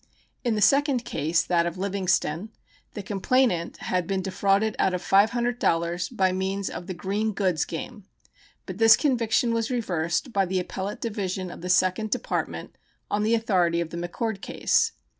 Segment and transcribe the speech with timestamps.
[0.43, 2.49] In the second case, that of Livingston,
[2.95, 8.05] the complainant had been defrauded out of $500 by means of the "green goods" game;
[8.65, 12.75] but this conviction was reversed by the Appellate Division of the Second Department
[13.11, 14.91] on the authority of the McCord case.